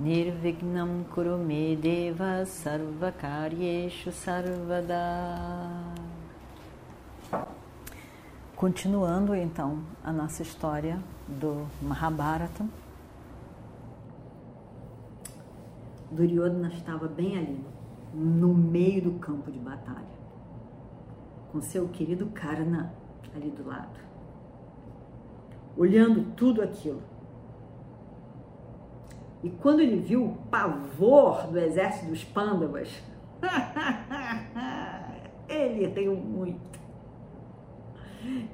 [0.00, 4.96] Nirvignam Kurume Deva Sarvakaryeshu Sarvada
[8.56, 12.64] Continuando então a nossa história do Mahabharata.
[16.10, 17.64] Duryodhana estava bem ali,
[18.14, 20.08] no meio do campo de batalha,
[21.52, 22.90] com seu querido Karna
[23.34, 24.00] ali do lado,
[25.76, 27.02] olhando tudo aquilo.
[29.42, 32.90] E quando ele viu o pavor do exército dos Pandavas,
[35.48, 36.78] ele riu muito.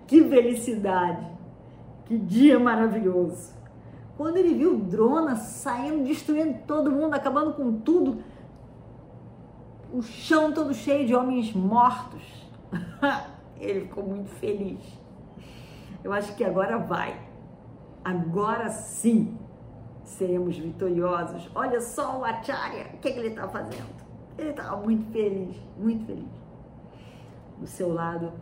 [0.07, 1.27] Que felicidade!
[2.05, 3.53] Que dia maravilhoso!
[4.17, 8.23] Quando ele viu Drona saindo, destruindo todo mundo, acabando com tudo,
[9.93, 12.23] o chão todo cheio de homens mortos,
[13.59, 14.81] ele ficou muito feliz.
[16.03, 17.21] Eu acho que agora vai.
[18.05, 19.37] Agora sim
[20.07, 21.51] seremos vitoriosos.
[21.55, 23.95] Olha só o Acharya, o que, é que ele está fazendo?
[24.39, 26.25] Ele estava muito feliz, muito feliz.
[27.59, 28.33] Do seu lado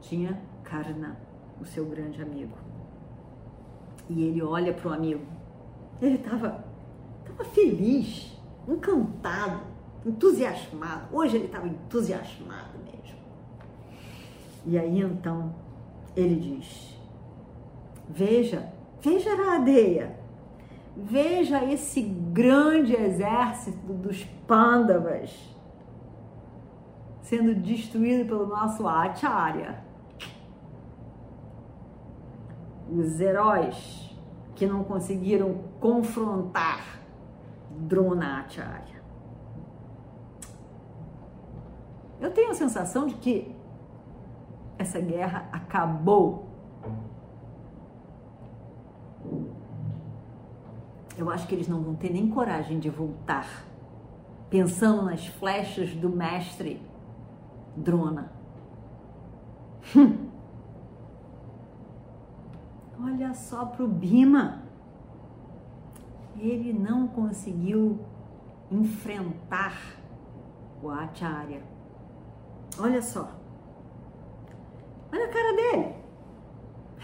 [0.00, 1.16] tinha Karna,
[1.60, 2.56] o seu grande amigo.
[4.08, 5.24] E ele olha para o amigo.
[6.00, 6.64] Ele estava
[7.24, 8.32] tava feliz,
[8.68, 9.60] encantado,
[10.04, 11.14] entusiasmado.
[11.14, 13.18] Hoje ele estava entusiasmado mesmo.
[14.64, 15.54] E aí então
[16.14, 16.96] ele diz:
[18.08, 20.25] Veja, veja a areia.
[20.96, 25.56] Veja esse grande exército dos Pandavas
[27.26, 29.82] sendo destruído pelo nosso Acharya.
[32.88, 34.16] Os heróis
[34.54, 37.00] que não conseguiram confrontar
[37.70, 39.02] Dronacharya.
[42.20, 43.54] Eu tenho a sensação de que
[44.78, 46.45] essa guerra acabou.
[51.16, 53.64] Eu acho que eles não vão ter nem coragem de voltar,
[54.50, 56.80] pensando nas flechas do mestre
[57.76, 58.32] Drona.
[59.96, 60.28] Hum.
[63.00, 64.62] Olha só para o Bima.
[66.38, 67.98] Ele não conseguiu
[68.70, 69.96] enfrentar
[70.82, 71.62] o Acharya.
[72.78, 73.30] Olha só.
[75.12, 75.94] Olha a cara dele.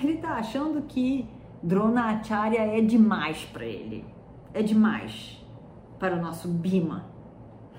[0.03, 1.29] Ele está achando que
[1.63, 4.05] Drona Acharya é demais para ele.
[4.53, 5.41] É demais
[5.99, 7.05] para o nosso Bima.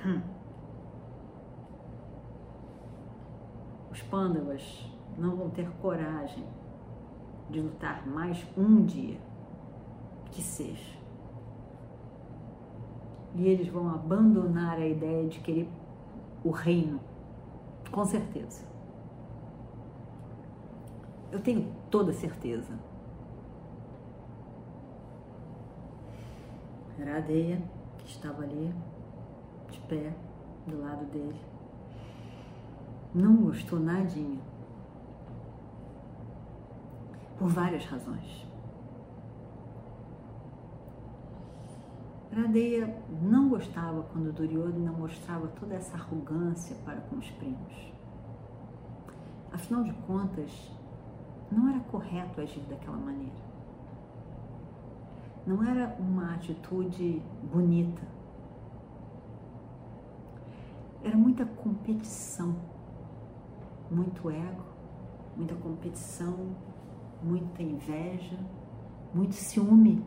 [0.06, 0.22] Hum.
[3.92, 6.46] Os Pandavas não vão ter coragem
[7.50, 9.20] de lutar mais um dia,
[10.32, 10.98] que seja.
[13.36, 15.68] E eles vão abandonar a ideia de querer
[16.44, 17.00] o reino,
[17.92, 18.66] com certeza.
[21.32, 22.74] Eu tenho toda certeza.
[27.04, 27.62] Era a Adeia
[27.98, 28.74] que estava ali,
[29.70, 30.16] de pé,
[30.66, 31.38] do lado dele.
[33.14, 34.40] Não gostou nadinha
[37.38, 38.48] por várias razões.
[42.34, 47.92] Radeia não gostava quando Duryodhana mostrava toda essa arrogância para com os primos.
[49.52, 50.72] Afinal de contas,
[51.52, 53.53] não era correto agir daquela maneira.
[55.46, 57.22] Não era uma atitude
[57.52, 58.02] bonita.
[61.04, 62.56] Era muita competição,
[63.92, 64.64] muito ego,
[65.36, 66.56] muita competição,
[67.22, 68.40] muita inveja,
[69.14, 70.02] muito ciúme,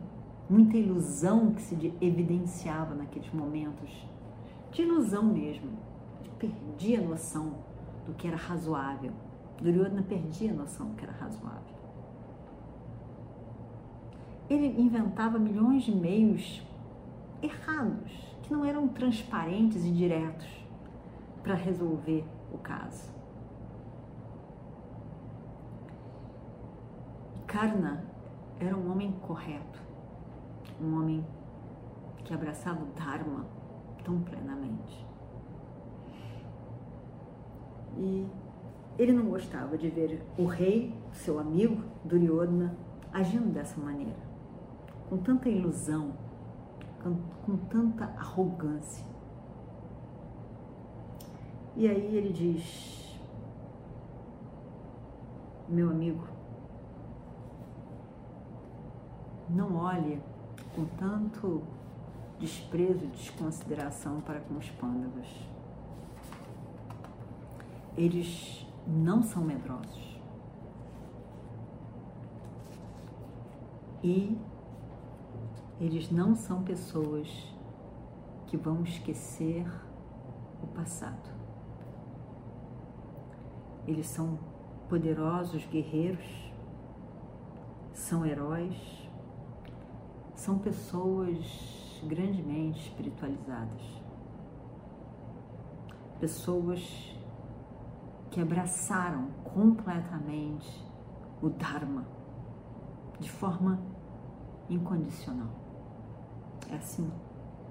[0.49, 4.07] muita ilusão que se evidenciava naqueles momentos,
[4.71, 5.69] de ilusão mesmo,
[6.39, 7.53] perdia a noção
[8.05, 9.11] do que era razoável.
[9.59, 11.76] Duryodhana perdia a noção do que era razoável.
[14.49, 16.65] Ele inventava milhões de meios
[17.41, 18.11] errados,
[18.43, 20.47] que não eram transparentes e diretos
[21.43, 23.11] para resolver o caso.
[27.45, 28.03] Karna
[28.59, 29.81] era um homem correto,
[30.81, 31.25] um homem
[32.23, 33.45] que abraçava o Dharma
[34.03, 35.05] tão plenamente.
[37.97, 38.27] E
[38.97, 42.75] ele não gostava de ver o rei, seu amigo Duryodhana,
[43.11, 44.26] agindo dessa maneira,
[45.09, 46.13] com tanta ilusão,
[47.01, 47.15] com,
[47.45, 49.05] com tanta arrogância.
[51.75, 53.19] E aí ele diz:
[55.69, 56.27] Meu amigo,
[59.49, 60.21] não olhe
[60.75, 61.63] com tanto
[62.39, 65.27] desprezo e desconsideração para com os pândavas.
[67.95, 70.19] Eles não são medrosos.
[74.03, 74.37] E
[75.79, 77.27] eles não são pessoas
[78.47, 79.65] que vão esquecer
[80.63, 81.29] o passado.
[83.85, 84.39] Eles são
[84.89, 86.25] poderosos guerreiros,
[87.93, 88.75] são heróis,
[90.35, 93.81] são pessoas grandemente espiritualizadas.
[96.19, 97.15] Pessoas
[98.31, 100.85] que abraçaram completamente
[101.41, 102.05] o Dharma
[103.19, 103.79] de forma
[104.69, 105.66] incondicional.
[106.69, 107.09] É assim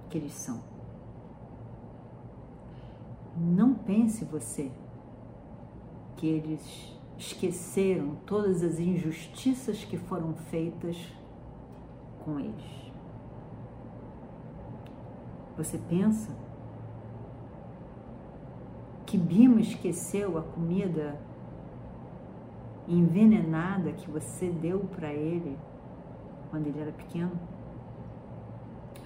[0.08, 0.60] que eles são.
[3.36, 4.70] Não pense você
[6.16, 10.96] que eles esqueceram todas as injustiças que foram feitas
[12.24, 12.92] com eles.
[15.56, 16.30] Você pensa
[19.06, 21.18] que Bima esqueceu a comida
[22.88, 25.58] envenenada que você deu para ele
[26.50, 27.32] quando ele era pequeno?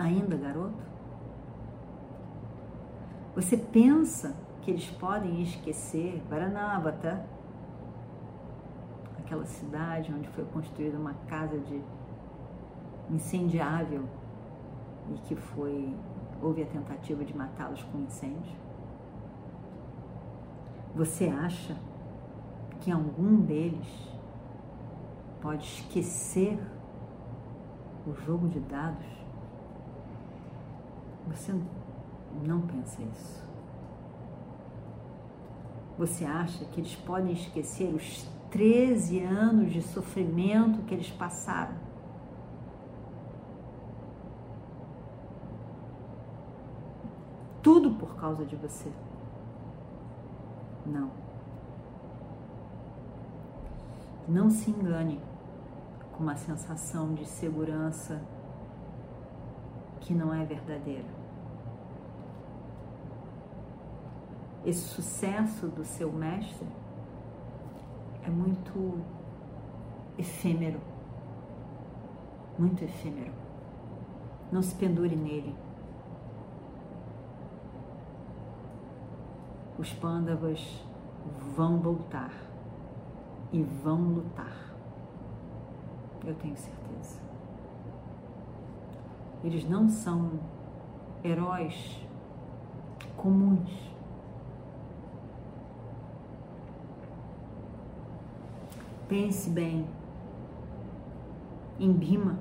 [0.00, 0.82] Ainda garoto?
[3.34, 7.22] Você pensa que eles podem esquecer Varanavata,
[9.18, 11.82] aquela cidade onde foi construída uma casa de
[13.10, 14.08] incendiável
[15.10, 15.94] e que foi
[16.40, 18.56] houve a tentativa de matá-los com incêndio?
[20.94, 21.76] Você acha
[22.80, 23.86] que algum deles
[25.42, 26.58] pode esquecer
[28.06, 29.19] o jogo de dados?
[31.30, 31.54] Você
[32.44, 33.48] não pensa isso.
[35.98, 41.90] Você acha que eles podem esquecer os 13 anos de sofrimento que eles passaram?
[47.62, 48.90] tudo por causa de você.
[50.86, 51.10] Não.
[54.26, 55.20] Não se engane
[56.12, 58.22] com uma sensação de segurança
[60.00, 61.19] que não é verdadeira.
[64.64, 66.68] Esse sucesso do seu mestre
[68.22, 68.98] é muito
[70.18, 70.80] efêmero,
[72.58, 73.32] muito efêmero.
[74.52, 75.54] Não se pendure nele.
[79.80, 80.84] os pândavas
[81.56, 82.30] vão voltar
[83.50, 84.74] e vão lutar.
[86.22, 87.18] Eu tenho certeza.
[89.42, 90.32] Eles não são
[91.24, 92.06] heróis
[93.16, 93.89] comuns.
[99.10, 99.88] Pense bem
[101.80, 102.38] em Bhima.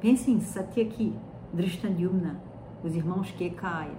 [0.00, 1.12] Pense em Satyaki,
[1.52, 2.40] Drishtadyumna,
[2.84, 3.98] os irmãos Kekayas.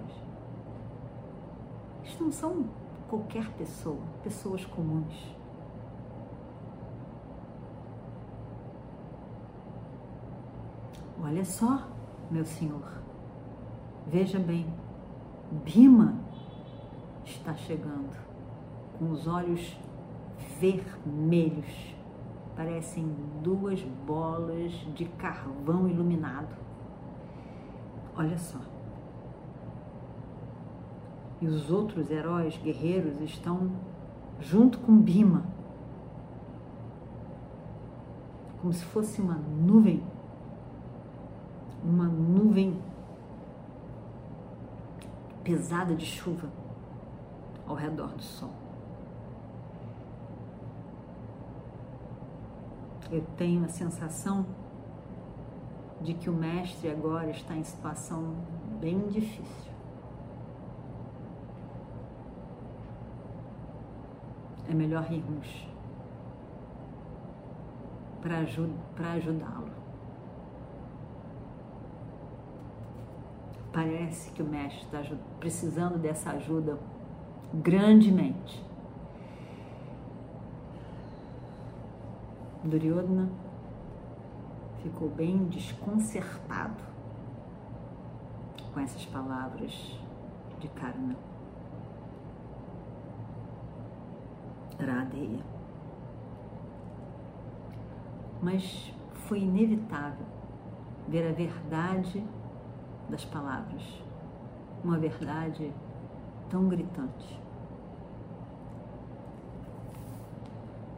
[2.02, 2.70] Eles não são
[3.06, 5.36] qualquer pessoa, pessoas comuns.
[11.22, 11.86] Olha só,
[12.30, 13.02] meu senhor,
[14.06, 14.72] veja bem,
[15.66, 16.14] Bima
[17.26, 18.16] está chegando
[18.98, 19.76] com os olhos
[20.70, 21.96] vermelhos,
[22.54, 26.56] parecem duas bolas de carvão iluminado.
[28.16, 28.60] Olha só
[31.42, 33.72] e os outros heróis guerreiros estão
[34.38, 35.44] junto com Bima,
[38.60, 40.04] como se fosse uma nuvem,
[41.82, 42.80] uma nuvem
[45.42, 46.48] pesada de chuva
[47.66, 48.61] ao redor do sol.
[53.12, 54.44] Eu tenho a sensação
[56.00, 58.34] de que o mestre agora está em situação
[58.80, 59.72] bem difícil.
[64.72, 65.68] é melhor rirmos
[68.22, 68.38] para
[69.12, 69.70] ajudá-lo.
[73.72, 75.02] Parece que o mestre está
[75.40, 76.78] precisando dessa ajuda
[77.54, 78.64] grandemente.
[82.64, 83.28] Duryodhana
[84.82, 86.82] ficou bem desconcertado
[88.72, 89.98] com essas palavras
[90.60, 91.16] de Karna.
[94.78, 95.44] Radeia.
[98.40, 100.26] Mas foi inevitável
[101.08, 102.24] ver a verdade
[103.08, 104.02] das palavras,
[104.82, 105.72] uma verdade
[106.48, 107.40] tão gritante.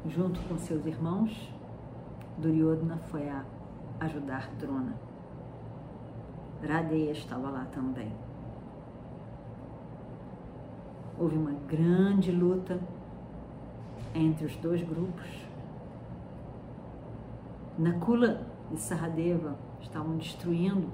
[0.06, 1.50] Junto com seus irmãos,
[2.36, 3.42] Duryodhana foi a
[4.00, 4.94] ajudar Drona.
[6.62, 8.12] Radeya estava lá também.
[11.18, 12.78] Houve uma grande luta
[14.14, 15.26] entre os dois grupos.
[17.78, 20.88] Nakula e Saradeva estavam destruindo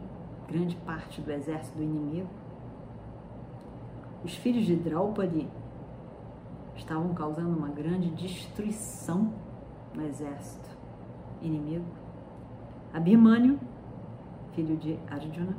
[0.46, 2.28] grande parte do exército do inimigo.
[4.24, 5.48] Os filhos de Draupadi
[6.90, 9.32] estavam causando uma grande destruição
[9.94, 10.68] no exército
[11.40, 11.86] inimigo.
[12.92, 13.60] Abhimanyu,
[14.56, 15.56] filho de Arjuna,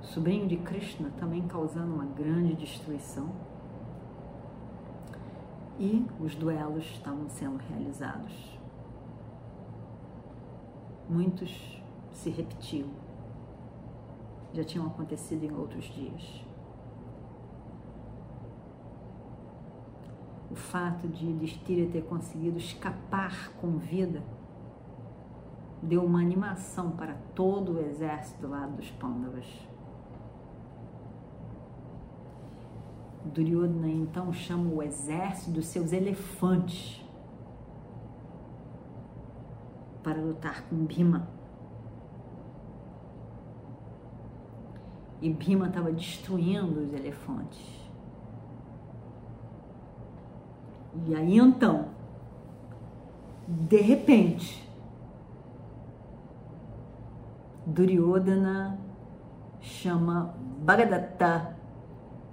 [0.00, 3.28] sobrinho de Krishna, também causando uma grande destruição.
[5.80, 8.56] E os duelos estavam sendo realizados.
[11.08, 12.88] Muitos se repetiam.
[14.52, 16.51] Já tinham acontecido em outros dias.
[20.52, 24.22] O fato de Yudhishthira ter conseguido escapar com vida
[25.82, 29.46] deu uma animação para todo o exército lá dos Pandavas.
[33.24, 37.02] Duryodhana então chama o exército dos seus elefantes
[40.02, 41.26] para lutar com Bhima.
[45.22, 47.81] E Bhima estava destruindo os elefantes.
[51.06, 51.88] E aí então,
[53.46, 54.68] de repente,
[57.66, 58.78] Duryodhana
[59.60, 61.56] chama Bhagadatta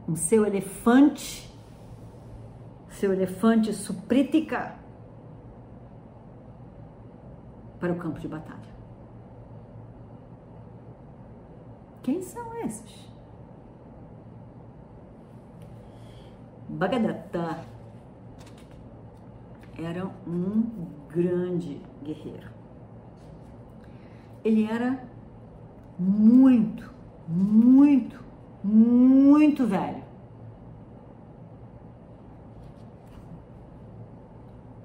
[0.07, 1.53] o seu elefante,
[2.89, 4.75] seu elefante Supritika,
[7.79, 8.59] para o campo de batalha.
[12.01, 13.07] Quem são esses?
[16.67, 17.78] Bhagadatta
[19.85, 20.63] era um
[21.09, 22.47] grande guerreiro.
[24.43, 25.03] Ele era
[25.97, 26.91] muito,
[27.27, 28.23] muito,
[28.63, 30.03] muito velho.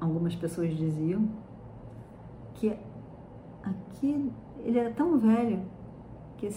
[0.01, 1.29] Algumas pessoas diziam
[2.55, 2.77] que
[3.63, 5.63] aqui ele era tão velho
[6.37, 6.49] que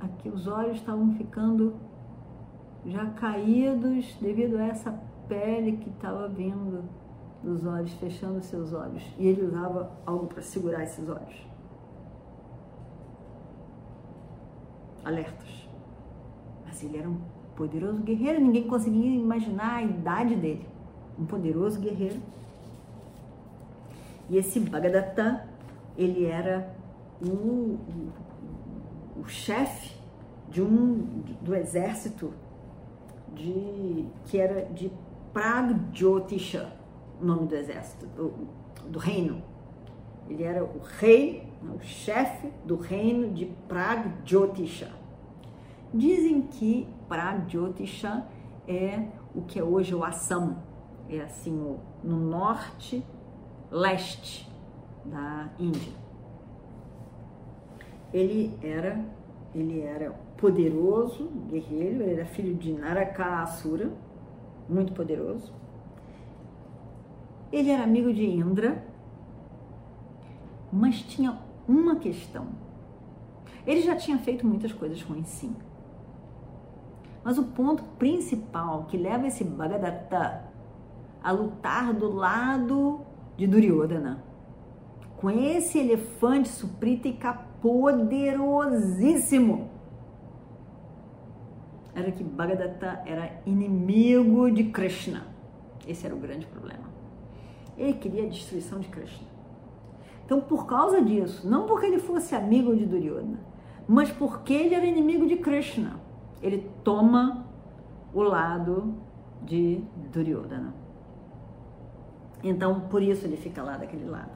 [0.00, 1.74] aqui os olhos estavam ficando
[2.84, 4.92] já caídos devido a essa
[5.28, 6.84] pele que estava vindo
[7.42, 9.02] dos olhos, fechando seus olhos.
[9.18, 11.46] E ele usava algo para segurar esses olhos.
[15.04, 15.68] Alertas.
[16.64, 17.18] Mas ele era um
[17.54, 20.66] poderoso guerreiro, ninguém conseguia imaginar a idade dele.
[21.18, 22.20] Um poderoso guerreiro.
[24.28, 25.48] E esse Bhagadatta,
[25.96, 26.74] ele era
[27.22, 28.12] o, o,
[29.20, 29.96] o chefe
[30.48, 32.32] de um do exército
[33.34, 34.90] de que era de
[35.32, 36.72] Pragjyotisha,
[37.20, 38.32] o nome do exército, do,
[38.88, 39.42] do reino.
[40.28, 44.90] Ele era o rei, o chefe do reino de Pragjyotisha.
[45.92, 48.26] Dizem que Pragjyotisha
[48.66, 50.56] é o que é hoje o Assam,
[51.08, 53.04] é assim no norte
[53.70, 54.50] leste
[55.04, 55.92] da Índia.
[58.12, 59.04] Ele era
[59.54, 63.90] ele era poderoso guerreiro, ele era filho de Narakasura,
[64.68, 65.52] muito poderoso.
[67.52, 68.84] Ele era amigo de Indra,
[70.72, 71.38] mas tinha
[71.68, 72.46] uma questão.
[73.66, 75.54] Ele já tinha feito muitas coisas ruins, sim.
[77.24, 80.44] Mas o ponto principal que leva esse Bhagadatta
[81.22, 83.00] a lutar do lado
[83.36, 84.22] de Duryodhana,
[85.16, 89.70] com esse elefante suprítaka poderosíssimo,
[91.94, 95.24] era que Bhagadatta era inimigo de Krishna.
[95.88, 96.95] Esse era o grande problema.
[97.76, 99.26] Ele queria a destruição de Krishna.
[100.24, 103.38] Então, por causa disso, não porque ele fosse amigo de Duryodhana,
[103.86, 106.00] mas porque ele era inimigo de Krishna,
[106.42, 107.46] ele toma
[108.12, 108.94] o lado
[109.42, 110.74] de Duryodhana.
[112.42, 114.32] Então, por isso ele fica lá daquele lado.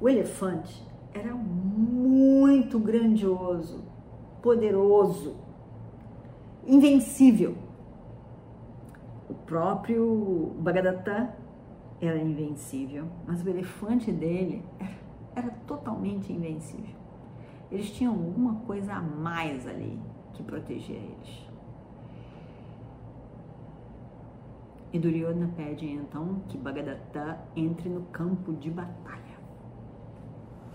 [0.00, 3.84] O elefante era muito grandioso,
[4.42, 5.36] poderoso,
[6.66, 7.54] invencível.
[9.28, 11.34] O próprio Bhagadatta
[12.00, 14.98] era invencível, mas o elefante dele era,
[15.36, 16.94] era totalmente invencível.
[17.70, 20.00] Eles tinham alguma coisa a mais ali
[20.32, 21.50] que protegia eles.
[24.92, 29.20] E Duryodhana pede então que Bhagadatta entre no campo de batalha.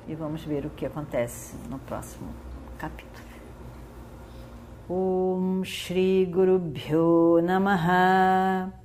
[0.07, 2.29] E vamos ver o que acontece no próximo
[2.77, 3.25] capítulo.
[4.87, 8.84] Om Shri Guru Bhyo Namaha